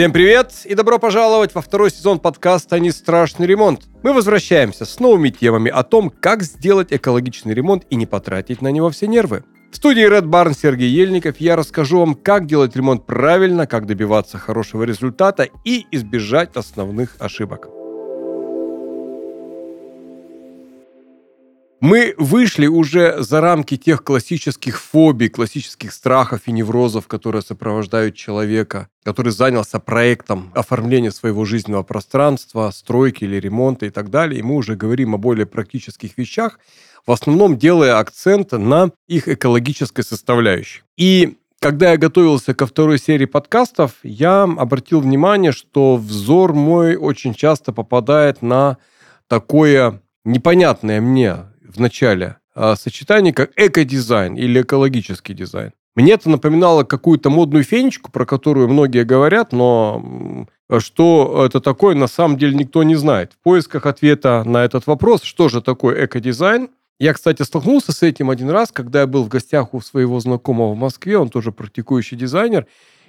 [0.00, 3.82] Всем привет и добро пожаловать во второй сезон подкаста «Не страшный ремонт».
[4.02, 8.68] Мы возвращаемся с новыми темами о том, как сделать экологичный ремонт и не потратить на
[8.68, 9.44] него все нервы.
[9.70, 14.38] В студии Red Barn Сергей Ельников я расскажу вам, как делать ремонт правильно, как добиваться
[14.38, 17.68] хорошего результата и избежать основных ошибок.
[21.80, 28.88] Мы вышли уже за рамки тех классических фобий, классических страхов и неврозов, которые сопровождают человека,
[29.02, 34.40] который занялся проектом оформления своего жизненного пространства, стройки или ремонта и так далее.
[34.40, 36.60] И мы уже говорим о более практических вещах,
[37.06, 40.82] в основном делая акцент на их экологической составляющей.
[40.98, 47.32] И когда я готовился ко второй серии подкастов, я обратил внимание, что взор мой очень
[47.32, 48.76] часто попадает на
[49.28, 55.72] такое непонятное мне в начале а, сочетание как эко-дизайн или экологический дизайн.
[55.96, 60.46] Мне это напоминало какую-то модную фенечку, про которую многие говорят, но
[60.78, 63.32] что это такое, на самом деле никто не знает.
[63.32, 68.30] В поисках ответа на этот вопрос, что же такое эко-дизайн, я, кстати, столкнулся с этим
[68.30, 72.16] один раз, когда я был в гостях у своего знакомого в Москве, он тоже практикующий
[72.16, 72.66] дизайнер,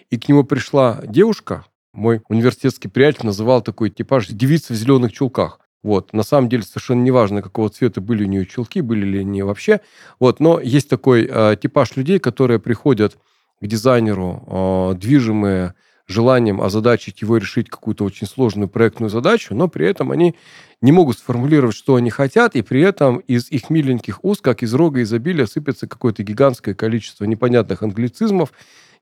[0.09, 5.59] и к нему пришла девушка, мой университетский приятель называл такой типаж девица в зеленых чулках.
[5.83, 6.13] Вот.
[6.13, 9.81] На самом деле совершенно неважно, какого цвета были у нее чулки, были ли они вообще.
[10.19, 10.39] Вот.
[10.39, 13.17] Но есть такой э, типаж людей, которые приходят
[13.59, 15.73] к дизайнеру, э, движимые
[16.07, 20.35] желанием озадачить его решить какую-то очень сложную проектную задачу, но при этом они
[20.81, 24.73] не могут сформулировать, что они хотят, и при этом из их миленьких уст, как из
[24.73, 28.51] рога изобилия, сыпется какое-то гигантское количество непонятных англицизмов,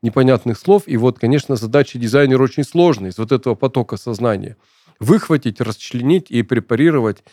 [0.04, 0.84] непонятных слов.
[0.86, 4.56] И вот, конечно, задача дизайнера очень сложная из вот этого потока сознания–
[5.00, 7.24] выхватить, расчленить и препарировать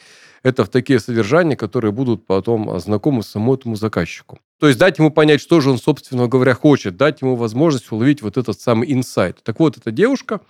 [0.43, 4.39] это в такие содержания, которые будут потом знакомы самому этому заказчику.
[4.61, 8.23] То есть дать ему понять, что же он, собственно говоря, хочет, дать ему возможность уловить
[8.23, 9.41] вот этот самый инсайт.
[9.43, 10.41] Так вот, эта девушка,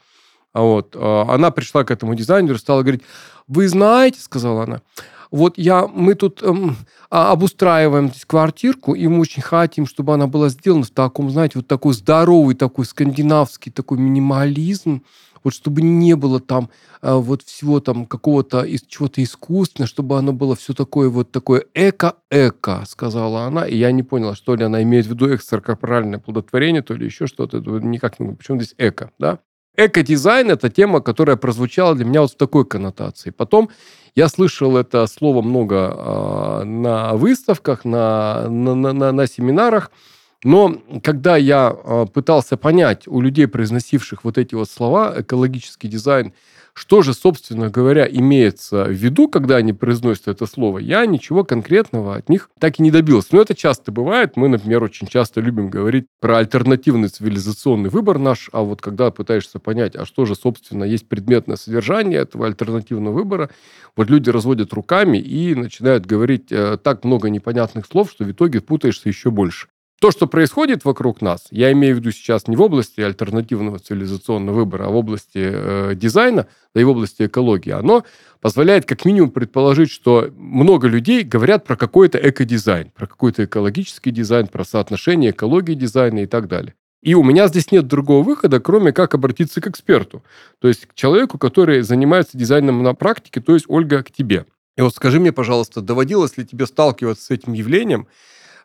[0.53, 3.03] а вот, а, она пришла к этому дизайнеру, стала говорить,
[3.49, 4.83] вы знаете, сказала она,
[5.31, 6.77] вот я, мы тут эм,
[7.11, 11.55] а, обустраиваем здесь квартирку, и мы очень хотим, чтобы она была сделана в таком, знаете,
[11.57, 15.03] вот такой здоровый, такой скандинавский такой минимализм,
[15.47, 16.71] вот чтобы не было там
[17.01, 21.67] а, вот всего там какого-то из чего-то искусственного, чтобы оно было все такое вот такое
[21.73, 26.83] эко-эко, сказала она, и я не понял, что ли она имеет в виду экстракорпоральное плодотворение,
[26.83, 29.39] то ли еще что-то, никак не почему здесь эко, да?
[29.77, 33.31] Эко-дизайн– это тема, которая прозвучала для меня вот в такой коннотации.
[33.31, 33.71] Потом
[34.17, 39.93] я слышал это слово много э, на выставках, на, на, на, на семинарах,
[40.45, 46.33] но когда я э, пытался понять у людей, произносивших вот эти вот слова, экологический дизайн,
[46.77, 52.17] что же, собственно говоря, имеется в виду, когда они произносят это слово, я ничего конкретного
[52.17, 53.31] от них так и не добился.
[53.33, 54.37] Но это часто бывает.
[54.37, 59.59] Мы, например, очень часто любим говорить про альтернативный цивилизационный выбор наш, а вот когда пытаешься
[59.59, 63.49] понять, а что же, собственно, есть предметное содержание этого альтернативного выбора,
[63.97, 68.61] вот люди разводят руками и начинают говорить э, так много непонятных слов, что в итоге
[68.61, 69.69] путаешься еще больше
[70.01, 74.57] то, что происходит вокруг нас, я имею в виду сейчас не в области альтернативного цивилизационного
[74.57, 78.05] выбора, а в области э, дизайна, да и в области экологии, оно
[78.41, 84.49] позволяет как минимум предположить, что много людей говорят про какой-то экодизайн, про какой-то экологический дизайн,
[84.49, 86.75] про соотношение экологии дизайна и так далее.
[87.03, 90.23] И у меня здесь нет другого выхода, кроме как обратиться к эксперту,
[90.61, 94.45] то есть к человеку, который занимается дизайном на практике, то есть Ольга, к тебе.
[94.77, 98.09] И вот скажи мне, пожалуйста, доводилось ли тебе сталкиваться с этим явлением,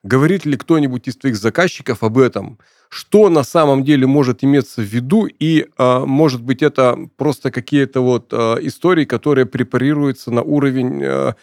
[0.03, 2.57] Говорит ли кто-нибудь из твоих заказчиков об этом?
[2.89, 5.27] Что на самом деле может иметься в виду?
[5.27, 11.33] И, э, может быть, это просто какие-то вот э, истории, которые препарируются на уровень э,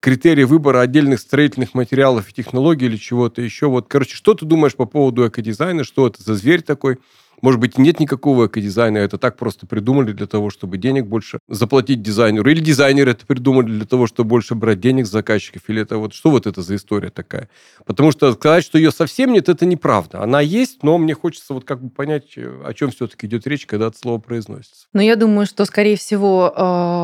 [0.00, 3.68] критерий выбора отдельных строительных материалов и технологий или чего-то еще.
[3.68, 5.84] Вот, короче, что ты думаешь по поводу экодизайна?
[5.84, 6.98] Что это за зверь такой?
[7.40, 12.02] Может быть, нет никакого экодизайна, это так просто придумали для того, чтобы денег больше заплатить
[12.02, 12.50] дизайнеру.
[12.50, 15.62] Или дизайнеры это придумали для того, чтобы больше брать денег с заказчиков.
[15.68, 17.48] Или это вот что вот это за история такая?
[17.86, 20.22] Потому что сказать, что ее совсем нет, это неправда.
[20.22, 23.86] Она есть, но мне хочется вот как бы понять, о чем все-таки идет речь, когда
[23.88, 24.86] это слово произносится.
[24.92, 26.52] Ну, я думаю, что, скорее всего,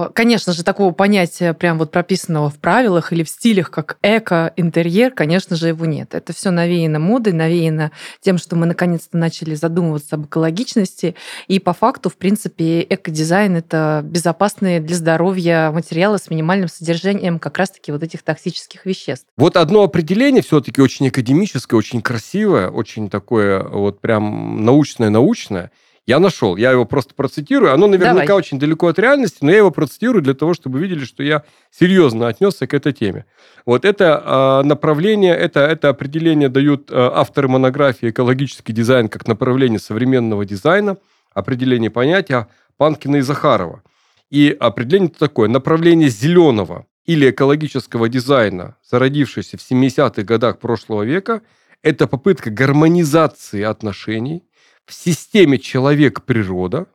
[0.08, 5.12] э, конечно же, такого понятия прям вот прописанного в правилах или в стилях, как эко-интерьер,
[5.12, 6.14] конечно же, его нет.
[6.14, 11.14] Это все навеяно модой, навеяно тем, что мы наконец-то начали задумываться экологичности.
[11.48, 17.58] И по факту, в принципе, экодизайн— это безопасные для здоровья материалы с минимальным содержанием как
[17.58, 19.26] раз-таки вот этих токсических веществ.
[19.36, 25.70] Вот одно определение все-таки очень академическое, очень красивое, очень такое вот прям научное-научное—
[26.06, 27.72] я нашел, я его просто процитирую.
[27.72, 28.38] Оно наверняка Давай.
[28.38, 32.28] очень далеко от реальности, но я его процитирую для того, чтобы видели, что я серьезно
[32.28, 33.24] отнесся к этой теме.
[33.64, 34.22] Вот это
[34.62, 40.98] э, направление, это, это определение дают э, авторы монографии «Экологический дизайн как направление современного дизайна».
[41.32, 43.82] определение понятия Панкина и Захарова.
[44.30, 45.48] И определение такое.
[45.48, 51.42] Направление зеленого или экологического дизайна, зародившееся в 70-х годах прошлого века,
[51.82, 54.42] это попытка гармонизации отношений
[54.86, 56.86] в системе человек-природа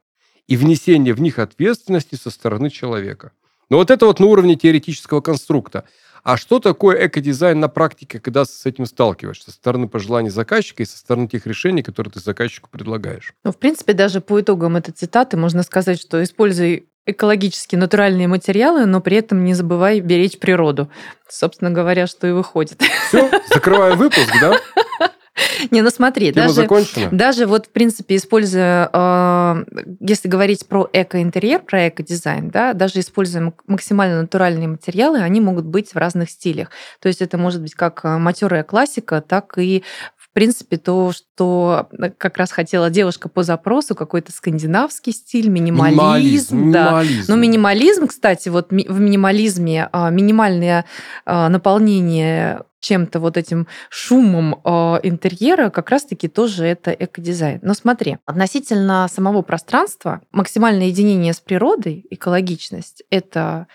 [0.48, 3.32] и внесение в них ответственности со стороны человека.
[3.70, 5.86] Но вот это вот на уровне теоретического конструкта.
[6.24, 9.52] А что такое экодизайн на практике, когда с этим сталкиваешься?
[9.52, 13.34] Со стороны пожеланий заказчика и со стороны тех решений, которые ты заказчику предлагаешь?
[13.44, 18.86] Ну, в принципе, даже по итогам этой цитаты можно сказать, что используй экологически натуральные материалы,
[18.86, 20.92] но при этом не забывай беречь природу.
[21.28, 22.82] Собственно говоря, что и выходит.
[23.08, 24.60] Все, закрываем выпуск, да?
[25.72, 27.10] Не, ну смотри, Тема даже, закончена?
[27.12, 29.66] даже вот, в принципе, используя, э,
[30.00, 35.94] если говорить про эко-интерьер, про эко-дизайн, да, даже используя максимально натуральные материалы, они могут быть
[35.94, 36.70] в разных стилях.
[37.00, 39.84] То есть это может быть как э, матерая классика, так и
[40.30, 41.90] в принципе, то, что
[42.20, 45.98] как раз хотела девушка по запросу, какой-то скандинавский стиль, минимализм.
[45.98, 46.84] Минимализм, да.
[46.84, 47.32] минимализм.
[47.32, 50.86] Но минимализм, кстати, вот в минимализме а, минимальное
[51.26, 57.60] а, наполнение чем-то вот этим шумом а, интерьера как раз-таки тоже это экодизайн.
[57.62, 63.68] Но смотри, относительно самого пространства, максимальное единение с природой, экологичность, это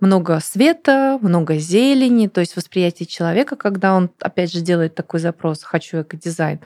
[0.00, 5.62] много света, много зелени, то есть восприятие человека, когда он, опять же, делает такой запрос
[5.62, 6.60] «хочу экодизайн».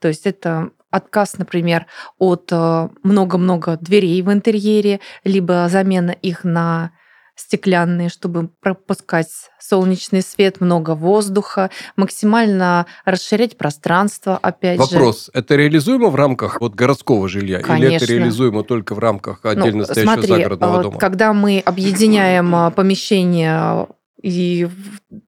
[0.00, 1.86] То есть это отказ, например,
[2.18, 6.90] от э, много-много дверей в интерьере, либо замена их на
[7.40, 9.28] стеклянные, чтобы пропускать
[9.58, 14.96] солнечный свет, много воздуха, максимально расширять пространство, опять Вопрос, же.
[14.96, 17.60] Вопрос, это реализуемо в рамках вот городского жилья?
[17.60, 17.86] Конечно.
[17.86, 20.98] Или это реализуемо только в рамках отдельно ну, стоящего смотри, загородного а, дома?
[20.98, 23.86] Когда мы объединяем а, помещение
[24.22, 24.68] и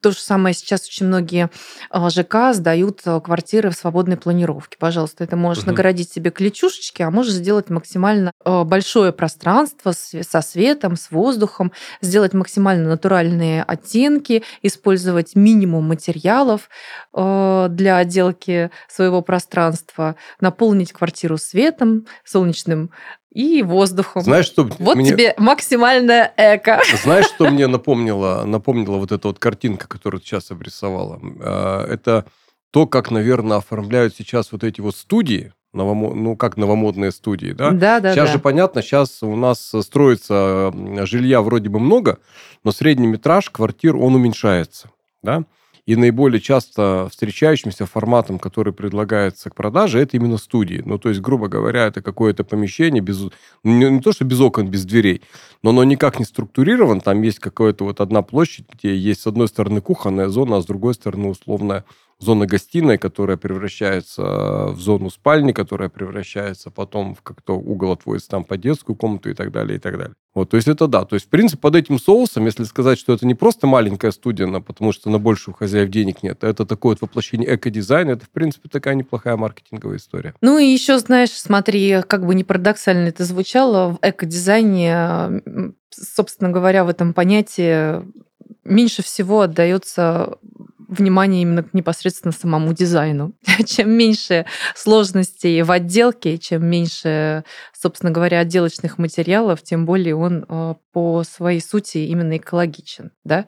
[0.00, 1.50] то же самое сейчас очень многие
[1.90, 4.76] а, ЖК сдают а, квартиры в свободной планировке.
[4.78, 5.72] Пожалуйста, это можешь Мгм.
[5.72, 12.34] наградить себе клетчушечки, а можешь сделать максимально а, большое пространство со светом, с воздухом, сделать
[12.34, 16.68] максимально натуральные оттенки, использовать минимум материалов
[17.12, 22.90] для отделки своего пространства, наполнить квартиру светом, солнечным
[23.34, 24.22] и воздухом.
[24.22, 25.10] Знаешь, что Вот мне...
[25.10, 26.82] тебе максимальное эко.
[27.02, 31.20] Знаешь, что мне напомнило, напомнила вот эта вот картинка, которую ты сейчас обрисовала?
[31.40, 32.26] А, Это
[32.70, 37.70] то, как, наверное, оформляют сейчас вот эти вот студии, новомо- ну, как новомодные студии, да?
[37.70, 38.32] Да, да, сейчас да.
[38.34, 40.72] же понятно, сейчас у нас строится
[41.04, 42.18] жилья вроде бы много,
[42.64, 44.90] но средний метраж квартир, он уменьшается,
[45.22, 45.44] да?
[45.84, 50.80] И наиболее часто встречающимся форматом, который предлагается к продаже, это именно студии.
[50.84, 53.20] Ну, то есть, грубо говоря, это какое-то помещение, без,
[53.64, 55.22] не, не то, что без окон, без дверей,
[55.62, 57.00] но оно никак не структурировано.
[57.00, 60.66] Там есть какая-то вот одна площадь, где есть с одной стороны кухонная зона, а с
[60.66, 61.84] другой стороны условная
[62.22, 64.22] зона гостиной, которая превращается
[64.68, 69.34] в зону спальни, которая превращается потом в как-то угол отводится там под детскую комнату и
[69.34, 70.14] так далее, и так далее.
[70.34, 71.04] Вот, то есть это да.
[71.04, 74.46] То есть, в принципе, под этим соусом, если сказать, что это не просто маленькая студия,
[74.60, 78.24] потому что на больше у хозяев денег нет, а это такое вот воплощение эко-дизайна, это,
[78.24, 80.34] в принципе, такая неплохая маркетинговая история.
[80.40, 85.42] Ну и еще, знаешь, смотри, как бы не парадоксально это звучало, в экодизайне,
[85.90, 88.02] собственно говоря, в этом понятии
[88.64, 90.38] меньше всего отдается
[90.92, 93.32] внимание именно к непосредственно самому дизайну.
[93.66, 100.74] Чем меньше сложностей в отделке, чем меньше, собственно говоря, отделочных материалов, тем более он э,
[100.92, 103.12] по своей сути именно экологичен.
[103.24, 103.46] Да?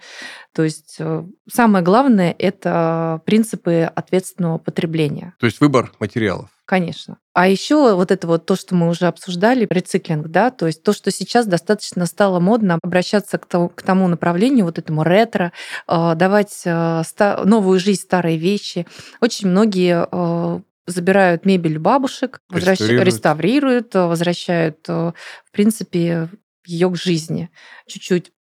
[0.53, 5.35] То есть э, самое главное– это принципы ответственного потребления.
[5.39, 6.54] То есть выбор материалов.
[6.67, 7.19] Конечно.
[7.35, 10.93] А еще вот это вот то, что мы уже обсуждали, рециклинг, да, то есть то,
[10.93, 15.53] что сейчас достаточно стало модно обращаться к тому, к тому направлению, вот этому ретро,
[15.87, 18.87] э, давать ста- новую жизнь старой вещи.
[19.21, 23.95] Очень многие э, забирают мебель бабушек, возвращ- Реставрируют.
[23.95, 25.15] возвращают, в
[25.51, 26.29] принципе,
[26.67, 27.51] ее к жизни.
[27.87, 28.33] Чуть-чуть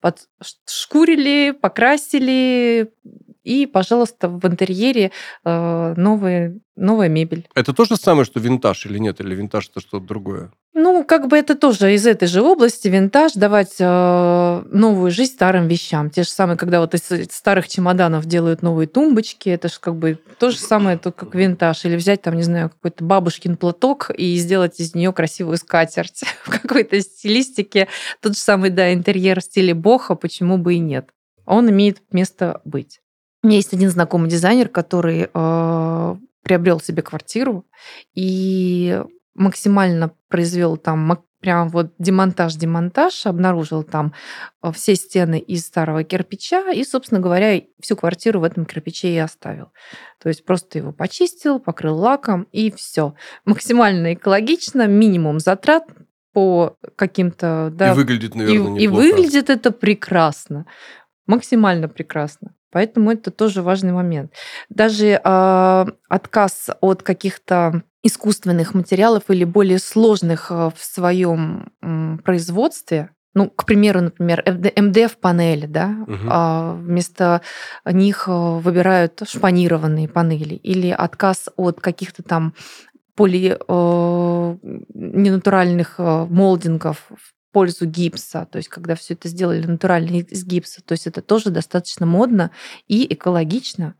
[0.00, 2.92] подшкурили, покрасили,
[3.42, 5.12] и, пожалуйста, в интерьере
[5.44, 7.48] э, новые, новая мебель.
[7.54, 9.20] Это то же самое, что винтаж или нет?
[9.20, 10.52] Или винтаж это что-то другое?
[10.72, 15.66] Ну, как бы это тоже из этой же области, винтаж, давать э, новую жизнь старым
[15.66, 16.10] вещам.
[16.10, 20.18] Те же самые, когда вот из старых чемоданов делают новые тумбочки, это же как бы
[20.38, 21.84] то же самое, только как винтаж.
[21.84, 26.50] Или взять там, не знаю, какой-то бабушкин платок и сделать из нее красивую скатерть в
[26.50, 27.88] какой-то стилистике.
[28.22, 31.08] Тот же самый, да, интерьер в стиле боха, почему бы и нет.
[31.46, 33.00] Он имеет место быть.
[33.42, 37.64] У меня есть один знакомый дизайнер, который э, приобрел себе квартиру
[38.14, 39.02] и
[39.34, 41.06] максимально произвел там
[41.40, 44.12] прям вот демонтаж-демонтаж, обнаружил там
[44.62, 49.18] э, все стены из старого кирпича и, собственно говоря, всю квартиру в этом кирпиче и
[49.18, 49.72] оставил.
[50.22, 53.14] То есть просто его почистил, покрыл лаком и все.
[53.44, 55.84] Максимально экологично, минимум затрат
[56.32, 57.70] по каким-то...
[57.72, 60.66] Да, и выглядит, наверное, и, и выглядит это прекрасно.
[61.26, 62.54] Максимально прекрасно.
[62.70, 64.32] Поэтому это тоже важный момент.
[64.68, 71.72] Даже э, отказ от каких-то искусственных материалов или более сложных э, в своем
[72.24, 76.84] производстве, ну, к примеру, например, МДФ-панели, да, угу.
[76.84, 77.42] вместо
[77.84, 82.54] них э, выбирают шпанированные панели, или отказ от каких-то там
[83.14, 84.56] поли э,
[84.94, 87.10] ненатуральных молдингов
[87.52, 91.50] пользу гипса, то есть когда все это сделали натурально из гипса, то есть это тоже
[91.50, 92.50] достаточно модно
[92.88, 93.94] и экологично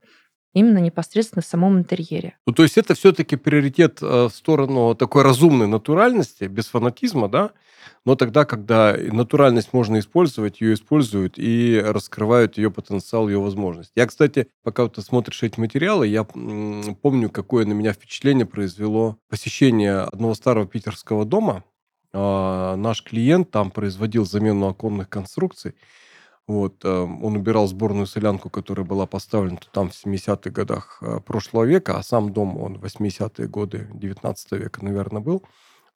[0.53, 2.37] именно непосредственно в самом интерьере.
[2.47, 7.53] Ну, то есть это все-таки приоритет э, в сторону такой разумной натуральности, без фанатизма, да?
[8.05, 13.93] Но тогда, когда натуральность можно использовать, ее используют и раскрывают ее потенциал, ее возможность.
[13.95, 20.01] Я, кстати, пока ты смотришь эти материалы, я помню, какое на меня впечатление произвело посещение
[20.01, 21.65] одного старого питерского дома.
[22.13, 25.75] А, наш клиент там производил замену оконных конструкций.
[26.47, 31.63] Вот, эм, он убирал сборную солянку, которая была поставлена там в 70-х годах э, прошлого
[31.63, 35.45] века, а сам дом, он в 80-е годы 19 века, наверное, был.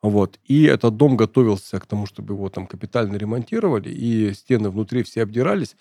[0.01, 0.39] Вот.
[0.45, 5.23] И этот дом готовился к тому, чтобы его там капитально ремонтировали, и стены внутри все
[5.23, 5.77] обдирались.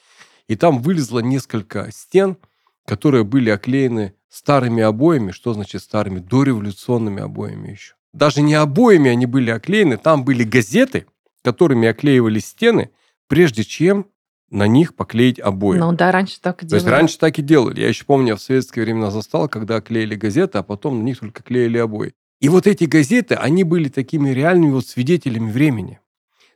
[0.48, 2.38] И там вылезло несколько стен,
[2.86, 5.32] которые были оклеены старыми обоями.
[5.32, 6.20] Что значит старыми?
[6.20, 7.94] Дореволюционными обоями еще.
[8.14, 11.08] Даже не обоями они были оклеены, там были газеты,
[11.44, 12.92] которыми оклеивали стены,
[13.28, 14.08] прежде чем
[14.52, 15.80] на них поклеить обои.
[15.80, 16.70] Ну да, раньше так и делали.
[16.70, 17.82] То есть раньше так и делали.
[17.82, 21.20] Я еще помню, я в советские времена застал, когда клеили газеты, а потом на них
[21.20, 22.14] только клеили обои.
[22.40, 26.00] И вот эти газеты, они были такими реальными вот свидетелями времени.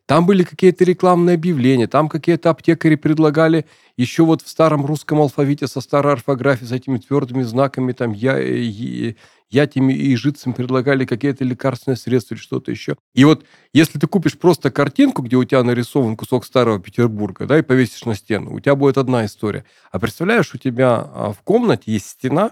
[0.07, 3.65] Там были какие-то рекламные объявления, там какие-то аптекари предлагали
[3.97, 8.37] еще вот в старом русском алфавите со старой орфографией, с этими твердыми знаками, там я,
[8.37, 9.15] я,
[9.49, 12.95] ятями и жицами предлагали какие-то лекарственные средства или что-то еще.
[13.13, 17.59] И вот если ты купишь просто картинку, где у тебя нарисован кусок старого Петербурга, да,
[17.59, 19.65] и повесишь на стену, у тебя будет одна история.
[19.91, 22.51] А представляешь, у тебя а, в комнате есть стена,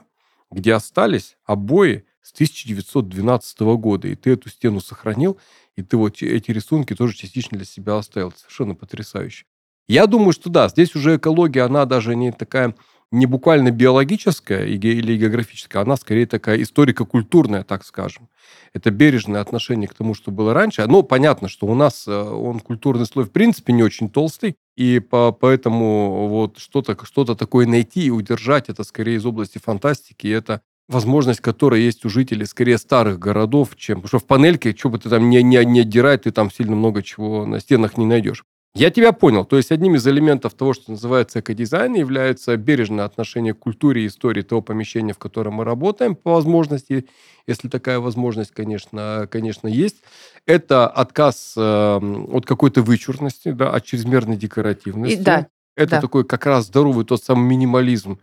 [0.52, 5.38] где остались обои с 1912 года, и ты эту стену сохранил,
[5.76, 8.34] и ты вот эти рисунки тоже частично для себя оставил.
[8.36, 9.46] Совершенно потрясающе.
[9.88, 12.74] Я думаю, что да, здесь уже экология, она даже не такая,
[13.12, 18.28] не буквально биологическая или географическая, она скорее такая историко-культурная, так скажем.
[18.74, 20.84] Это бережное отношение к тому, что было раньше.
[20.88, 25.00] Но понятно, что у нас э, он культурный слой в принципе не очень толстый, и
[25.00, 30.32] по, поэтому вот что-то что такое найти и удержать, это скорее из области фантастики, и
[30.32, 34.02] это возможность, которая есть у жителей скорее старых городов, чем...
[34.02, 36.76] Потому что в панельке, что бы ты там не, не, не отдирать, ты там сильно
[36.76, 38.44] много чего на стенах не найдешь.
[38.76, 39.46] Я тебя понял.
[39.46, 44.08] То есть одним из элементов того, что называется экодизайн, является бережное отношение к культуре и
[44.08, 47.08] истории того помещения, в котором мы работаем, по возможности,
[47.48, 50.04] если такая возможность, конечно, конечно есть.
[50.46, 55.22] Это отказ э, от какой-то вычурности, да, от чрезмерной декоративности.
[55.22, 56.02] И, да, Это да.
[56.02, 58.20] такой как раз здоровый тот самый минимализм,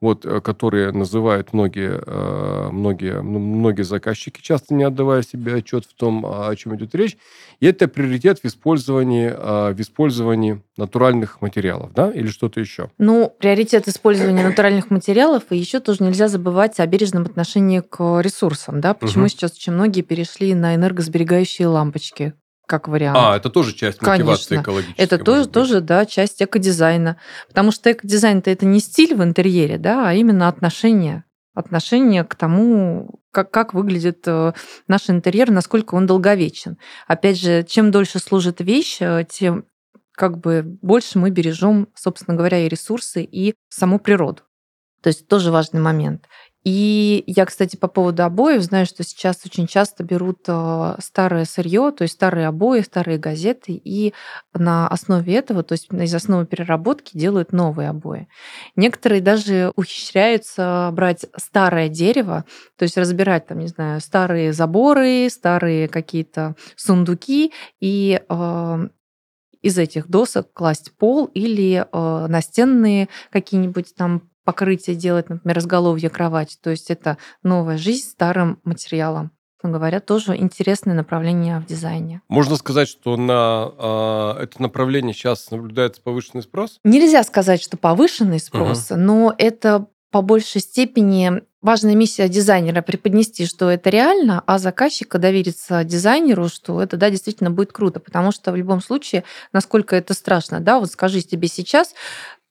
[0.00, 5.86] вот, э, которые называют многие, э, многие, ну, многие заказчики, часто не отдавая себе отчет
[5.86, 7.16] в том, о чем идет речь.
[7.60, 12.90] И это приоритет в использовании, э, в использовании натуральных материалов, да, или что-то еще?
[12.98, 18.80] Ну, приоритет использования натуральных материалов, и еще тоже нельзя забывать о бережном отношении к ресурсам,
[18.80, 19.30] да, почему угу.
[19.30, 22.34] сейчас очень многие перешли на энергосберегающие лампочки,
[22.66, 23.16] как вариант.
[23.18, 24.62] А, это тоже часть мотивации Конечно.
[24.62, 25.00] экологической.
[25.00, 27.16] Это тоже, тоже, да, часть экодизайна.
[27.48, 31.24] Потому что экодизайн-то это не стиль в интерьере, да, а именно отношение.
[31.54, 34.52] Отношение к тому, как, как выглядит э,
[34.88, 36.76] наш интерьер, насколько он долговечен.
[37.06, 39.64] Опять же, чем дольше служит вещь, э, тем
[40.12, 44.42] как бы больше мы бережем, собственно говоря, и ресурсы, и саму природу.
[45.02, 46.26] То есть тоже важный момент.
[46.66, 51.92] И я, кстати, по поводу обоев знаю, что сейчас очень часто берут э, старое сырье,
[51.96, 54.12] то есть старые обои, старые газеты, и
[54.52, 58.26] на основе этого, то есть из основы переработки делают новые обои.
[58.74, 62.44] Некоторые даже ухищряются брать старое дерево,
[62.76, 68.88] то есть разбирать там, не знаю, старые заборы, старые какие-то сундуки и э,
[69.62, 76.56] из этих досок класть пол или э, настенные какие-нибудь там покрытие делать, например, разголовье кровати.
[76.62, 79.32] То есть это новая жизнь старым материалом.
[79.62, 82.22] Говоря, тоже интересное направление в дизайне.
[82.28, 86.78] Можно сказать, что на э, это направление сейчас наблюдается повышенный спрос?
[86.84, 89.00] Нельзя сказать, что повышенный спрос, угу.
[89.00, 95.82] но это по большей степени важная миссия дизайнера преподнести, что это реально, а заказчика довериться
[95.82, 100.60] дизайнеру, что это, да, действительно будет круто, потому что в любом случае, насколько это страшно,
[100.60, 101.92] да, вот скажи тебе сейчас,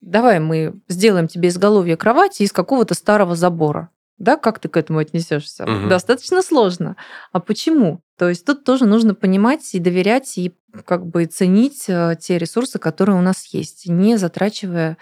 [0.01, 3.89] давай мы сделаем тебе изголовье кровати из какого-то старого забора.
[4.17, 5.63] Да, как ты к этому отнесешься?
[5.63, 5.87] Угу.
[5.87, 6.97] Достаточно сложно.
[7.31, 8.01] А почему?
[8.17, 10.53] То есть тут тоже нужно понимать и доверять, и
[10.85, 14.97] как бы ценить э, те ресурсы, которые у нас есть, не затрачивая,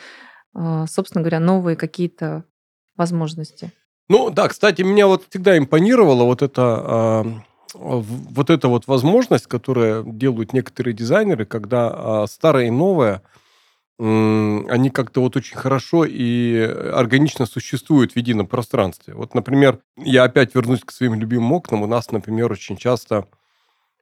[0.55, 2.43] э, собственно говоря, новые какие-то
[2.95, 3.71] возможности.
[4.07, 10.53] Ну да, кстати, меня вот всегда импонировала вот эта вот эта вот возможность, которую делают
[10.53, 11.91] некоторые дизайнеры, когда
[12.23, 13.21] а, старое и новое–
[13.99, 16.55] они как-то вот очень хорошо и
[16.93, 19.15] органично существуют в едином пространстве.
[19.15, 21.81] Вот, например, я опять вернусь к своим любимым окнам.
[21.81, 23.27] У нас, например, очень часто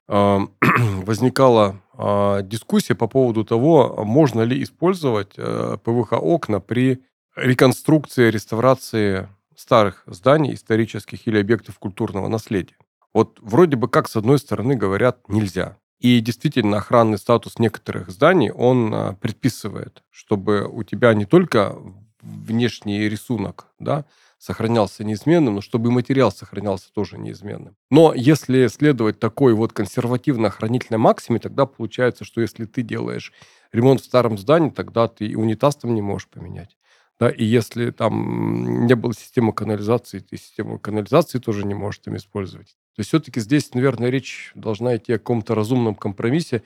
[0.10, 0.40] э,
[1.06, 7.02] возникала э, дискуссия по поводу того, можно ли использовать э, ПВХ-окна при
[7.38, 12.76] реконструкции, реставрации старых зданий, исторических или объектов культурного наследия.
[13.14, 15.78] Вот вроде бы как, с одной стороны, говорят, нельзя.
[16.00, 21.76] И действительно, охранный статус некоторых зданий, он а, предписывает, чтобы у тебя не только
[22.22, 24.06] внешний рисунок да,
[24.38, 27.76] сохранялся неизменным, но чтобы и материал сохранялся тоже неизменным.
[27.90, 33.32] Но если следовать такой вот консервативно-охранительной максиме, тогда получается, что если ты делаешь
[33.72, 36.78] ремонт в старом здании, тогда ты и унитаз там не можешь поменять.
[37.20, 42.18] Да, и если там не было системы канализации, ты систему канализации тоже не можешь там
[42.18, 42.76] использовать.
[42.96, 46.64] То есть все-таки здесь, наверное, речь должна идти о каком-то разумном компромиссе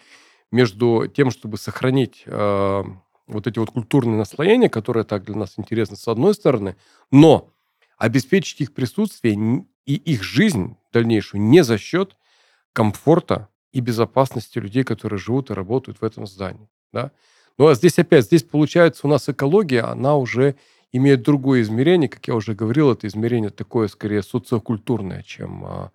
[0.52, 2.84] между тем, чтобы сохранить э,
[3.28, 6.76] вот эти вот культурные наслоения, которые так для нас интересны, с одной стороны,
[7.12, 7.52] но
[7.98, 12.16] обеспечить их присутствие и их жизнь дальнейшую не за счет
[12.74, 16.70] комфорта и безопасности людей, которые живут и работают в этом здании.
[16.94, 17.12] Да?
[17.58, 20.56] Ну а здесь опять, здесь получается у нас экология, она уже
[20.92, 25.92] имеет другое измерение, как я уже говорил, это измерение такое скорее социокультурное, чем а,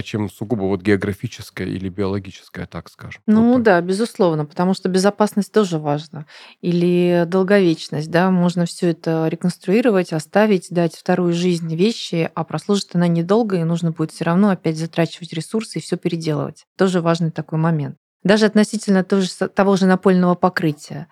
[0.00, 3.20] чем сугубо вот географическое или биологическое, так скажем.
[3.26, 6.24] Ну вот да, безусловно, потому что безопасность тоже важна.
[6.62, 13.08] Или долговечность, да, можно все это реконструировать, оставить, дать вторую жизнь вещи, а прослужит она
[13.08, 16.64] недолго, и нужно будет все равно опять затрачивать ресурсы и все переделывать.
[16.78, 17.96] Тоже важный такой момент.
[18.22, 21.08] Даже относительно того же напольного покрытия.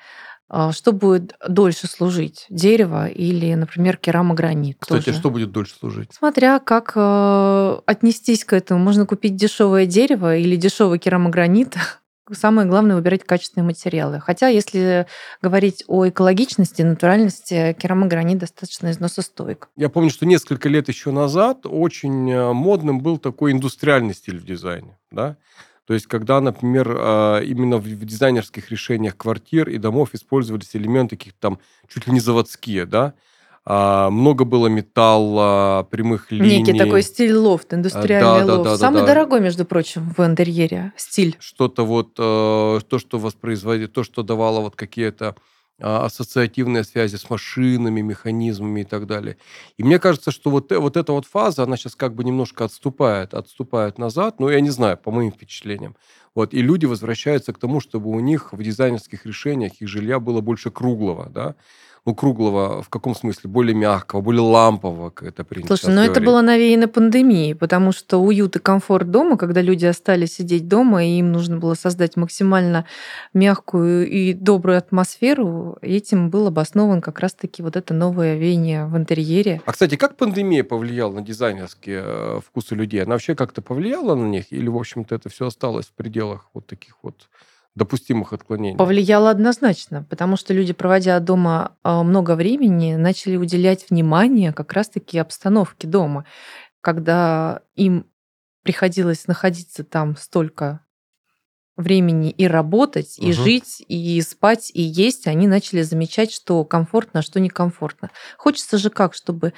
[0.52, 2.46] А, что будет дольше служить?
[2.50, 4.78] Дерево или, например, керамогранит?
[4.80, 5.18] Кстати, тоже.
[5.18, 6.10] что будет дольше служить?
[6.12, 8.80] Смотря как э, отнестись к этому.
[8.80, 11.76] Можно купить дешевое дерево или дешевый керамогранит.
[12.32, 14.18] Самое главное выбирать качественные материалы.
[14.18, 15.06] Хотя, если
[15.40, 19.68] говорить о экологичности, натуральности, керамогранит достаточно износостойк.
[19.76, 24.44] Я помню, что несколько лет еще назад очень э, модным был такой индустриальный стиль в
[24.44, 24.98] дизайне.
[25.12, 25.36] Да?
[25.90, 31.38] То есть, когда, например, а, именно в дизайнерских решениях квартир и домов использовались элементы каких-то
[31.40, 31.58] там
[31.92, 33.14] чуть ли не заводские, да,
[33.64, 36.58] а, много было металла, прямых линий.
[36.58, 38.64] Некий такой стиль лофт, индустриальный да, лофт.
[38.64, 41.36] Да, да, Самый да, дорогой, между прочим, в интерьере стиль.
[41.40, 45.34] Что-то вот, э, то, что воспроизводит, то, что давало вот какие-то
[45.80, 49.36] ассоциативные связи с машинами, механизмами и так далее.
[49.76, 52.64] И мне кажется, что вот, э, вот эта вот фаза, она сейчас как бы немножко
[52.64, 55.96] отступает, отступает назад, ну, я не знаю, по моим впечатлениям.
[56.34, 60.40] Вот, и люди возвращаются к тому, чтобы у них в дизайнерских решениях их жилья было
[60.40, 61.56] больше круглого, да,
[62.04, 63.50] ну, круглого в каком смысле?
[63.50, 68.18] Более мягкого, более лампового, как это принято Слушай, ну это было навеяно пандемией, потому что
[68.18, 72.86] уют и комфорт дома, когда люди остались сидеть дома, и им нужно было создать максимально
[73.34, 79.60] мягкую и добрую атмосферу, этим был обоснован как раз-таки вот это новое веяние в интерьере.
[79.64, 83.02] А, кстати, как пандемия повлияла на дизайнерские э, вкусы людей?
[83.02, 84.52] Она вообще как-то повлияла на них?
[84.52, 87.28] Или, в общем-то, это все осталось в пределах вот таких вот
[87.74, 88.76] допустимых отклонений?
[88.76, 95.18] Повлияло однозначно, потому что люди, проводя дома а, много времени, начали уделять внимание как раз-таки
[95.18, 96.24] обстановке дома.
[96.80, 98.06] Когда им
[98.62, 100.80] приходилось находиться там столько
[101.80, 103.32] времени и работать, и угу.
[103.32, 108.10] жить, и спать, и есть, они начали замечать, что комфортно, а что некомфортно.
[108.36, 109.52] Хочется же как, чтобы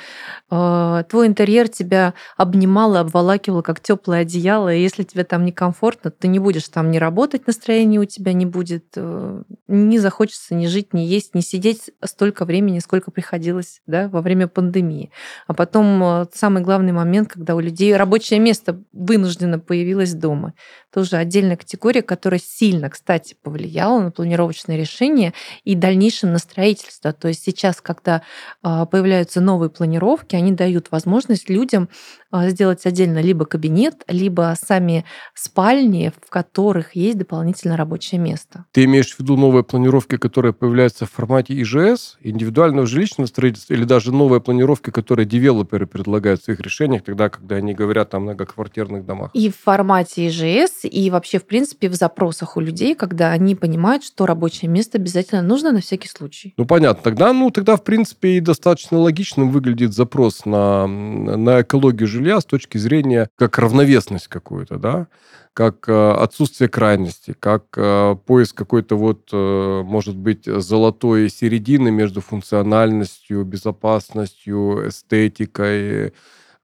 [0.51, 6.11] э, твой интерьер тебя обнимал и обволакивал, как теплое одеяло, и если тебе там некомфортно,
[6.11, 10.67] ты не будешь там не работать, настроения у тебя не будет, э, не захочется ни
[10.67, 15.11] жить, ни есть, ни сидеть столько времени, сколько приходилось да, во время пандемии.
[15.47, 20.55] А потом э, самый главный момент, когда у людей рабочее место вынужденно появилось дома.
[20.93, 25.33] Тоже отдельная категория, которая сильно, кстати, повлияла на планировочные решения
[25.65, 27.15] и дальнейшем на строительство.
[27.15, 28.21] То есть сейчас, когда
[28.63, 31.89] а, появляются новые планировки, они дают возможность людям
[32.49, 38.65] сделать отдельно либо кабинет, либо сами спальни, в которых есть дополнительное рабочее место.
[38.73, 43.85] Ты имеешь в виду новые планировки, которые появляются в формате ИЖС, индивидуального жилищного строительства, или
[43.85, 49.05] даже новые планировки, которые девелоперы предлагают в своих решениях, тогда, когда они говорят о многоквартирных
[49.05, 49.31] домах?
[49.35, 54.05] И в формате ИЖС, и вообще, в принципе, в запросах у людей, когда они понимают,
[54.05, 56.55] что рабочее место обязательно нужно на всякий случай.
[56.57, 57.03] Ну, понятно.
[57.03, 62.41] Тогда, ну, тогда, в принципе, и достаточно логичным выглядит запрос на, на экологию жилья жилья
[62.41, 65.09] с точки зрения как равновесность какую-то, да,
[65.55, 72.21] как э, отсутствие крайности, как э, поиск какой-то вот, э, может быть, золотой середины между
[72.21, 76.13] функциональностью, безопасностью, эстетикой,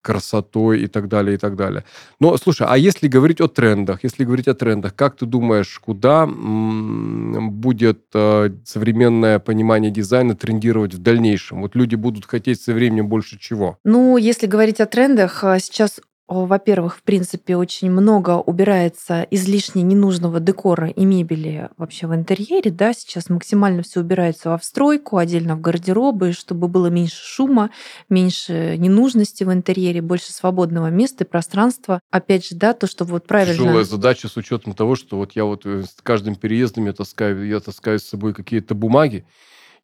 [0.02, 1.84] красотой и так далее, и так далее.
[2.20, 6.26] Но, слушай, а если говорить о трендах, если говорить о трендах, как ты думаешь, куда
[6.26, 11.62] будет э, современное понимание дизайна трендировать в дальнейшем?
[11.62, 13.78] Вот люди будут хотеть со временем больше чего?
[13.84, 20.40] Ну, если говорить о трендах, э, сейчас во-первых, в принципе, очень много убирается излишне ненужного
[20.40, 22.70] декора и мебели вообще в интерьере.
[22.70, 22.92] Да?
[22.92, 27.70] Сейчас максимально все убирается во встройку, отдельно в гардеробы, чтобы было меньше шума,
[28.10, 32.00] меньше ненужности в интерьере, больше свободного места и пространства.
[32.10, 33.54] Опять же, да, то, что вот правильно...
[33.54, 37.46] Тяжелая задача с учетом того, что вот я вот э, с каждым переездом я таскаю,
[37.46, 39.24] я таскаю с собой какие-то бумаги,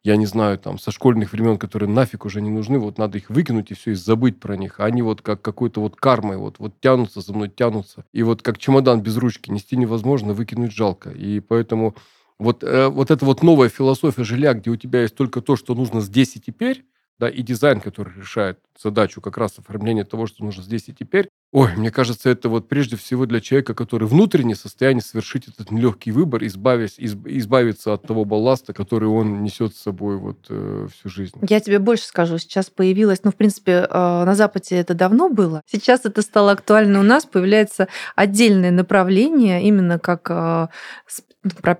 [0.05, 3.31] я не знаю, там, со школьных времен, которые нафиг уже не нужны, вот надо их
[3.31, 4.79] выкинуть и все, и забыть про них.
[4.79, 8.05] А они вот как какой-то вот кармой вот, вот тянутся за мной, тянутся.
[8.13, 11.09] И вот как чемодан без ручки нести невозможно, выкинуть жалко.
[11.09, 11.95] И поэтому
[12.37, 15.73] вот, э, вот эта вот новая философия жилья, где у тебя есть только то, что
[15.73, 16.85] нужно здесь и теперь,
[17.17, 21.29] да, и дизайн, который решает задачу как раз оформления того, что нужно здесь и теперь.
[21.55, 25.71] Ой, мне кажется, это вот прежде всего для человека, который внутренне в состоянии совершить этот
[25.71, 30.87] нелегкий выбор, избавясь, изб, избавиться от того балласта, который он несет с собой вот э,
[30.91, 31.37] всю жизнь.
[31.47, 35.61] Я тебе больше скажу, сейчас появилось, ну, в принципе, э, на Западе это давно было,
[35.65, 37.87] сейчас это стало актуально у нас, появляется
[38.17, 40.67] отдельное направление, именно как э,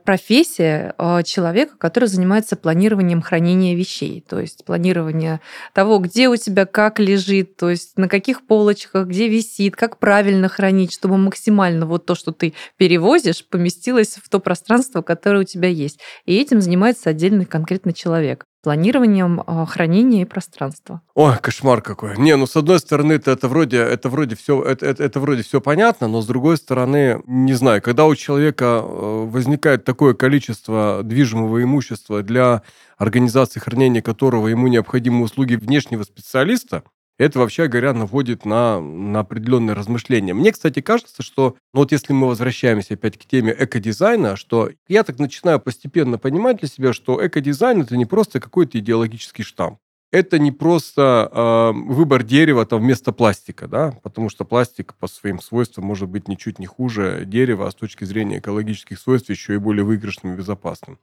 [0.03, 5.41] профессия а, человека, который занимается планированием хранения вещей, то есть планирование
[5.73, 10.49] того, где у тебя как лежит, то есть на каких полочках, где висит, как правильно
[10.49, 15.69] хранить, чтобы максимально вот то, что ты перевозишь, поместилось в то пространство, которое у тебя
[15.69, 15.99] есть.
[16.25, 21.01] И этим занимается отдельный конкретный человек планированием а, хранения и пространства.
[21.13, 22.17] Ой, кошмар какой.
[22.17, 25.43] Не, ну с одной стороны это, это вроде это вроде все это, это, это вроде
[25.43, 31.01] все понятно, но с другой стороны не знаю, когда у человека э, возникает такое количество
[31.03, 32.63] движимого имущества для
[32.97, 36.81] организации хранения которого ему необходимы услуги внешнего специалиста,
[37.17, 40.33] это, вообще говоря, наводит на, на определенные размышления.
[40.33, 45.03] Мне, кстати, кажется, что, ну вот если мы возвращаемся опять к теме экодизайна, что я
[45.03, 49.79] так начинаю постепенно понимать для себя, что экодизайн это не просто какой-то идеологический штамп.
[50.11, 55.41] Это не просто э, выбор дерева там вместо пластика, да, потому что пластик по своим
[55.41, 59.57] свойствам может быть ничуть не хуже дерева, а с точки зрения экологических свойств еще и
[59.57, 60.99] более выигрышным и безопасным.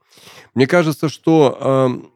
[0.55, 2.09] Мне кажется, что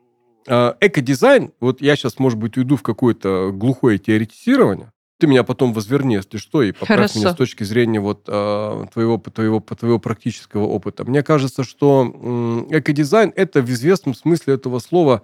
[0.48, 6.16] экодизайн, вот я сейчас, может быть, уйду в какое-то глухое теоретизирование, ты меня потом возверни,
[6.16, 7.20] если что, и поправь Хорошо.
[7.20, 11.06] меня с точки зрения вот э, твоего, твоего, твоего практического опыта.
[11.06, 15.24] Мне кажется, что экодизайн– это в известном смысле этого слова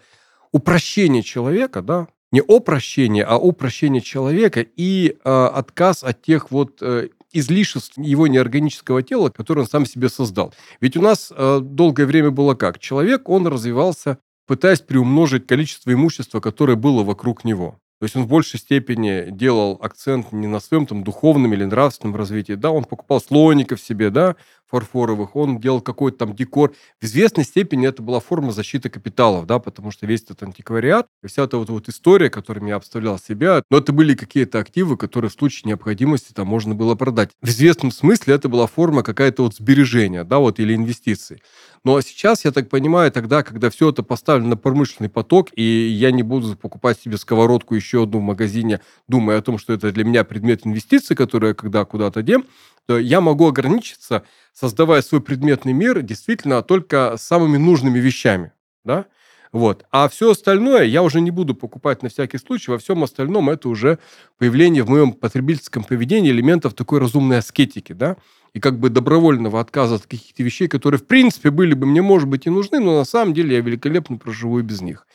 [0.52, 7.10] упрощение человека, да, не упрощение, а упрощение человека и э, отказ от тех вот э,
[7.32, 10.54] излишеств его неорганического тела, которое он сам себе создал.
[10.82, 12.80] Ведь у нас э, долгое время было как?
[12.80, 17.80] Человек, он развивался пытаясь приумножить количество имущества, которое было вокруг него.
[18.00, 22.18] То есть он в большей степени делал акцент не на своем там духовном или нравственном
[22.18, 24.36] развитии, да, он покупал слоников себе, да,
[24.70, 26.74] фарфоровых, он делал какой-то там декор.
[27.02, 31.44] В известной степени это была форма защиты капиталов, да, потому что весь этот антиквариат, вся
[31.44, 35.34] эта вот, вот история, которыми я обставлял себя, но это были какие-то активы, которые в
[35.34, 37.32] случае необходимости там можно было продать.
[37.42, 41.42] В известном смысле это была форма какая-то вот сбережения, да, вот, или инвестиций.
[41.86, 46.12] А сейчас, я так понимаю, тогда, когда все это поставлено на промышленный поток, и я
[46.12, 50.06] не буду покупать себе сковородку еще одну в магазине, думая о том, что это для
[50.06, 52.46] меня предмет инвестиций, который я когда куда-то дем,
[52.88, 58.52] то я могу ограничиться, создавая свой предметный мир действительно только самыми нужными вещами.
[58.84, 59.06] Да?
[59.54, 59.86] Вот.
[59.92, 62.72] А все остальное я уже не буду покупать на всякий случай.
[62.72, 64.00] Во всем остальном это уже
[64.40, 68.18] появление в моем потребительском поведении элементов такой разумной аскетики, да,
[68.54, 72.28] и как бы добровольного отказа от каких-то вещей, которые в принципе были бы мне, может
[72.28, 75.06] быть, и нужны, но на самом деле я великолепно проживу и без них.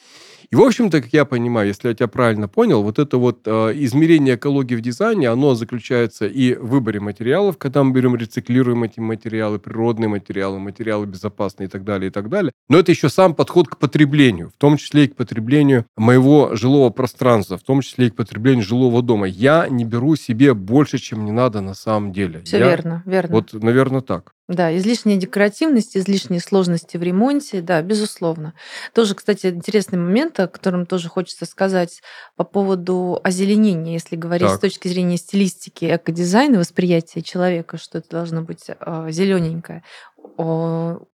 [0.50, 3.72] И, в общем-то, как я понимаю, если я тебя правильно понял, вот это вот э,
[3.74, 8.98] измерение экологии в дизайне, оно заключается и в выборе материалов, когда мы берем, рециклируем эти
[8.98, 12.52] материалы, природные материалы, материалы безопасные и так далее, и так далее.
[12.70, 16.88] Но это еще сам подход к потреблению, в том числе и к потреблению моего жилого
[16.88, 19.26] пространства, в том числе и к потреблению жилого дома.
[19.26, 22.40] Я не беру себе больше, чем не надо на самом деле.
[22.44, 23.34] Все я, верно, верно.
[23.34, 24.32] Вот, наверное, так.
[24.48, 28.54] Да, излишняя декоративность, излишние сложности в ремонте, да, безусловно.
[28.94, 32.00] Тоже, кстати, интересный момент, о котором тоже хочется сказать
[32.34, 34.56] по поводу озеленения, если говорить так.
[34.56, 39.84] с точки зрения стилистики, экодизайна, восприятия человека, что это должно быть э, зелененькое.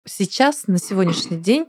[0.06, 1.68] Сейчас, на сегодняшний день,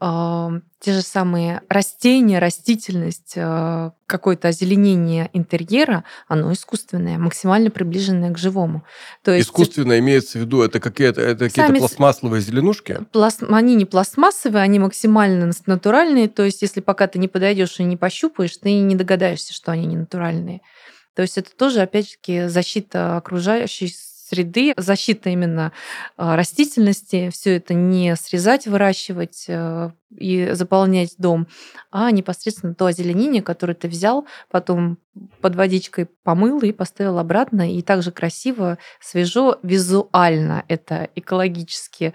[0.00, 8.84] те же самые растения, растительность, э, какое-то озеленение интерьера, оно искусственное, максимально приближенное к живому.
[9.24, 13.00] То есть Искусственно имеется в виду, это какие-то, это какие-то пластмассовые зеленушки?
[13.10, 13.42] Пласт...
[13.42, 16.28] Они не пластмассовые, они максимально натуральные.
[16.28, 19.86] То есть если пока ты не подойдешь и не пощупаешь, ты не догадаешься, что они
[19.86, 20.60] не натуральные.
[21.16, 23.88] То есть это тоже, опять-таки, защита окружающей
[24.28, 25.72] среды, защита именно
[26.16, 31.46] а, растительности, все это не срезать, выращивать э, и заполнять дом,
[31.90, 34.98] а непосредственно то озеленение, которое ты взял, потом
[35.40, 42.12] под водичкой помыл и поставил обратно, и также красиво, свежо, визуально это экологически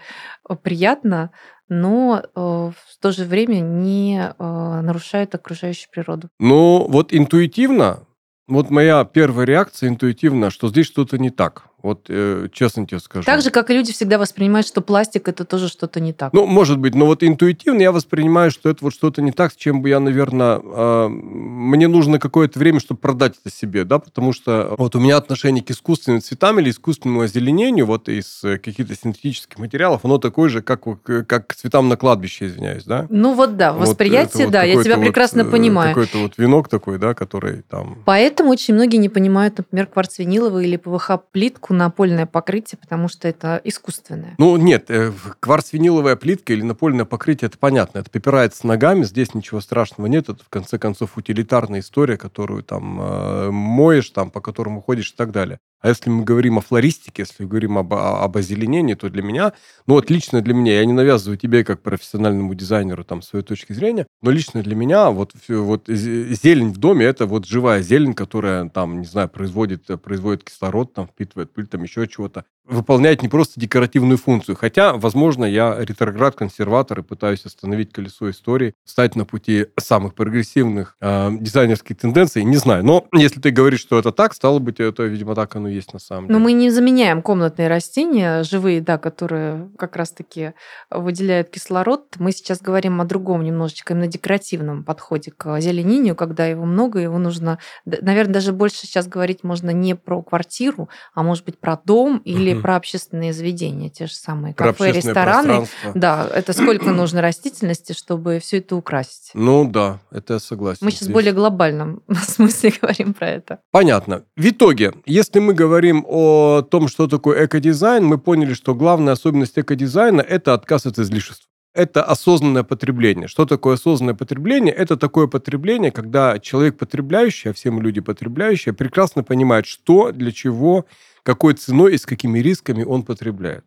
[0.48, 1.30] э, приятно,
[1.68, 6.28] но э, в то же время не нарушает окружающую природу.
[6.38, 8.06] Ну, вот интуитивно,
[8.46, 11.64] вот моя первая реакция интуитивно, что здесь что-то не так.
[11.84, 13.26] Вот э, честно тебе скажу.
[13.26, 16.32] Так же, как и люди всегда воспринимают, что пластик это тоже что-то не так.
[16.32, 19.54] Ну, может быть, но вот интуитивно я воспринимаю, что это вот что-то не так, с
[19.54, 24.32] чем бы я, наверное, э, мне нужно какое-то время, чтобы продать это себе, да, потому
[24.32, 28.96] что вот у меня отношение к искусственным цветам или искусственному озеленению вот из э, каких-то
[28.96, 33.06] синтетических материалов, оно такое же, как, как к цветам на кладбище, извиняюсь, да?
[33.10, 35.90] Ну вот да, восприятие, вот да, я тебя прекрасно вот, понимаю.
[35.90, 37.98] Какой-то вот венок такой, да, который там...
[38.06, 44.34] Поэтому очень многие не понимают, например, кварцвиниловый или ПВХ-плитку напольное покрытие, потому что это искусственное.
[44.38, 47.98] Ну, нет, э, кварцвиниловая плитка или напольное покрытие, это понятно.
[47.98, 50.28] Это попирается ногами, здесь ничего страшного нет.
[50.28, 55.16] Это, в конце концов, утилитарная история, которую там э, моешь, там, по которому ходишь и
[55.16, 55.58] так далее.
[55.84, 59.52] А если мы говорим о флористике, если говорим об, об озеленении, то для меня,
[59.86, 63.74] ну вот лично для меня, я не навязываю тебе как профессиональному дизайнеру там своей точки
[63.74, 68.70] зрения, но лично для меня вот, вот зелень в доме это вот живая зелень, которая
[68.70, 73.60] там, не знаю, производит, производит кислород, там впитывает пыль, там еще чего-то выполняет не просто
[73.60, 74.56] декоративную функцию.
[74.56, 81.30] Хотя, возможно, я ретроград-консерватор и пытаюсь остановить колесо истории, стать на пути самых прогрессивных э,
[81.38, 82.42] дизайнерских тенденций.
[82.44, 82.84] Не знаю.
[82.84, 85.92] Но если ты говоришь, что это так, стало быть, это, видимо, так оно и есть
[85.92, 86.38] на самом деле.
[86.38, 90.52] Но мы не заменяем комнатные растения, живые, да, которые как раз-таки
[90.90, 92.14] выделяют кислород.
[92.18, 97.18] Мы сейчас говорим о другом немножечко, именно декоративном подходе к озеленению, когда его много, его
[97.18, 97.58] нужно...
[97.84, 102.53] Наверное, даже больше сейчас говорить можно не про квартиру, а может быть про дом или
[102.54, 102.62] угу.
[102.62, 105.66] про общественные заведения, те же самые про кафе, рестораны.
[105.94, 109.30] Да, это сколько нужно растительности, чтобы все это украсить.
[109.34, 110.78] Ну да, это я согласен.
[110.80, 113.58] Мы сейчас в более глобальном смысле говорим про это.
[113.70, 114.24] Понятно.
[114.36, 119.58] В итоге, если мы говорим о том, что такое экодизайн, мы поняли, что главная особенность
[119.58, 123.28] экодизайна– это отказ от излишеств это осознанное потребление.
[123.28, 124.72] Что такое осознанное потребление?
[124.72, 130.30] Это такое потребление, когда человек потребляющий, а все мы люди потребляющие, прекрасно понимает, что, для
[130.30, 130.86] чего
[131.24, 133.64] какой ценой и с какими рисками он потребляет.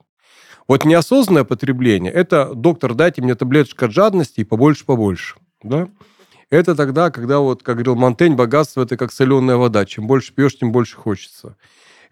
[0.67, 5.35] Вот неосознанное потребление– это, доктор, дайте мне таблеточку от жадности и побольше-побольше.
[5.63, 5.89] Да?
[6.49, 9.85] Это тогда, когда, вот, как говорил Монтень, богатство– это как соленая вода.
[9.85, 11.57] Чем больше пьешь, тем больше хочется.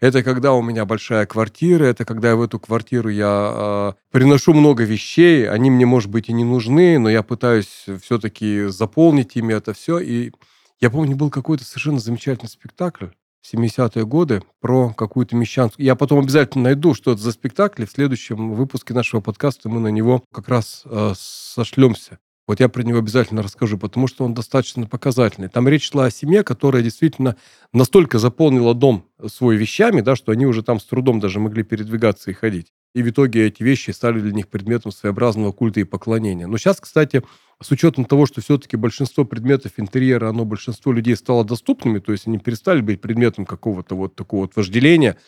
[0.00, 4.84] Это когда у меня большая квартира, это когда в эту квартиру я э, приношу много
[4.84, 9.72] вещей, они мне, может быть, и не нужны, но я пытаюсь все-таки заполнить ими это
[9.72, 9.98] все.
[9.98, 10.32] И
[10.80, 13.06] я помню, был какой-то совершенно замечательный спектакль
[13.44, 15.84] 70-е годы про какую-то мещанскую.
[15.84, 19.88] Я потом обязательно найду, что это за спектакль, в следующем выпуске нашего подкаста мы на
[19.88, 22.18] него как раз э, сошлемся.
[22.46, 25.48] Вот я про него обязательно расскажу, потому что он достаточно показательный.
[25.48, 27.36] Там речь шла о семье, которая действительно
[27.72, 32.30] настолько заполнила дом свой вещами, да, что они уже там с трудом даже могли передвигаться
[32.30, 32.72] и ходить.
[32.96, 36.46] И в итоге эти вещи стали для них предметом своеобразного культа и поклонения.
[36.46, 37.22] Но сейчас, кстати,
[37.62, 42.26] с учетом того, что все-таки большинство предметов интерьера, оно большинство людей стало доступными, то есть
[42.26, 45.18] они перестали быть предметом какого-то вот такого вот вожделения,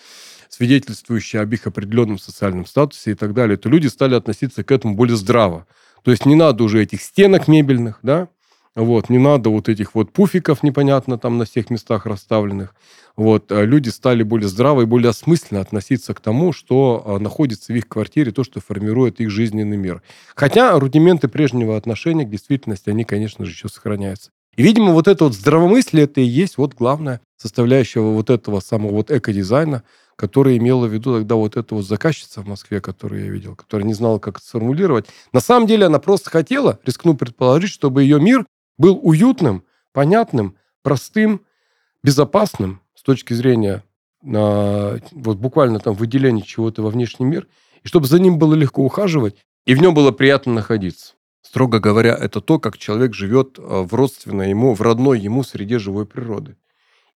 [0.49, 4.95] свидетельствующего об их определенном социальном статусе и так далее, то люди стали относиться к этому
[4.95, 5.67] более здраво.
[6.05, 8.31] То есть не надо уже этих стенок мебельных, да,
[8.79, 12.77] Вот, не надо вот этих вот пуфиков непонятно там на всех местах расставленных.
[13.17, 17.73] Вот, а люди стали более здраво и более осмысленно относиться к тому, что а, находится
[17.73, 20.01] в их квартире, то, что формирует их жизненный мир.
[20.37, 24.31] Хотя рудименты прежнего отношения к действительности, они, конечно же, еще сохраняются.
[24.55, 28.93] И, видимо, вот это вот здравомыслие, это и есть вот главная составляющая вот этого самого
[28.93, 29.83] вот экодизайна,
[30.15, 33.89] который имела в виду тогда вот эта вот заказчица в Москве, которую я видел, которая
[33.89, 35.07] не знала, как это сформулировать.
[35.33, 38.45] На самом деле она просто хотела, рискну предположить, чтобы ее мир
[38.79, 41.43] был уютным, понятным, простым,
[42.03, 43.85] безопасным с точки зрения
[44.23, 47.47] на, вот буквально там выделения чего-то во внешний мир,
[47.83, 49.37] и чтобы за ним было легко ухаживать,
[49.67, 51.15] и в нем было приятно находиться.
[51.43, 55.79] Строго говоря, это то, как человек живет э, в родственной ему, в родной ему среде
[55.79, 56.57] живой природы.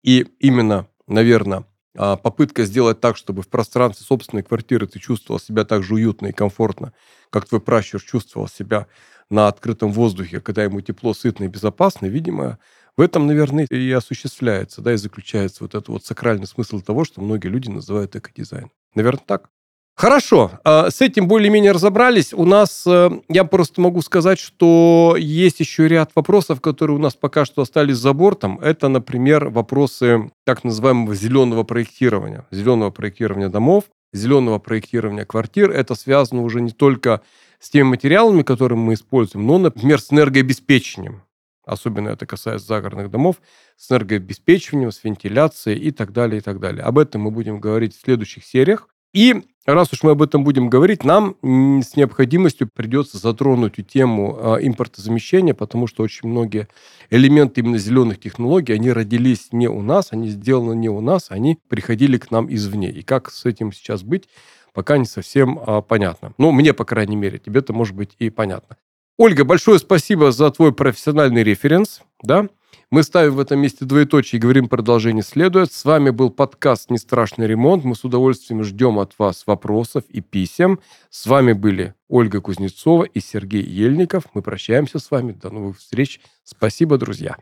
[0.03, 5.65] И именно, наверное, а, попытка сделать так, чтобы в пространстве собственной квартиры ты чувствовал себя
[5.65, 6.93] так же уютно и комфортно,
[7.31, 8.87] как твой пращур чувствовал себя
[9.33, 12.59] на открытом воздухе, когда ему тепло, сытно и безопасно, видимо,
[12.97, 17.23] в этом, наверное, и осуществляется, да, и заключается вот этот вот сакральный смысл того, что
[17.23, 18.71] многие люди называют экодизайн.
[18.95, 19.49] Наверное, так.
[19.95, 22.33] Хорошо, а, с этим более-менее разобрались.
[22.33, 27.15] У нас, э, я просто могу сказать, что есть еще ряд вопросов, которые у нас
[27.15, 28.59] пока что остались за бортом.
[28.61, 35.71] Это, например, вопросы так называемого зеленого проектирования, зеленого проектирования домов, зеленого проектирования квартир.
[35.71, 37.23] Это связано уже не только
[37.59, 41.23] с теми материалами, которые мы используем, но, например, с энергообеспечением.
[41.65, 43.37] Особенно это касается загородных домов,
[43.77, 46.83] с энергообеспечиванием, с вентиляцией и так далее, и так далее.
[46.83, 48.89] Об этом мы будем говорить в следующих сериях.
[49.13, 54.57] И раз уж мы об этом будем говорить, нам с необходимостью придется затронуть тему а,
[54.57, 56.69] импортозамещения, потому что очень многие
[57.11, 61.59] элементы именно зеленых технологий, они родились не у нас, они сделаны не у нас, они
[61.69, 62.91] приходили к нам извне.
[62.91, 64.29] И как с этим сейчас быть,
[64.73, 66.33] пока не совсем а, понятно.
[66.39, 68.77] Ну, мне, по крайней мере, тебе это может быть и понятно.
[69.19, 72.01] Ольга, большое спасибо за твой профессиональный референс.
[72.23, 72.49] Да?
[72.91, 75.73] Мы ставим в этом месте двоеточие и говорим, продолжение следует.
[75.73, 77.85] С вами был подкаст «Не страшный ремонт».
[77.85, 80.81] Мы с удовольствием ждем от вас вопросов и писем.
[81.09, 84.25] С вами были Ольга Кузнецова и Сергей Ельников.
[84.35, 85.33] Мы прощаемся с вами.
[85.33, 86.21] До новых встреч.
[86.45, 87.37] Спасибо, друзья.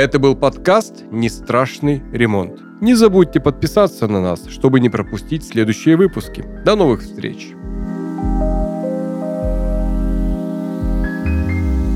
[0.00, 2.58] Это был подкаст «Не страшный ремонт».
[2.80, 6.42] Не забудьте подписаться на нас, чтобы не пропустить следующие выпуски.
[6.64, 7.48] До новых встреч!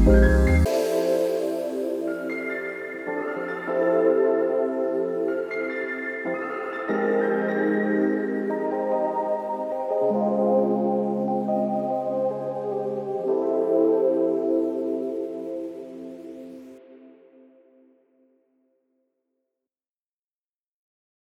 [0.05, 0.44] thank you